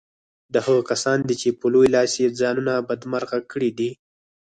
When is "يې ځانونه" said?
2.21-2.73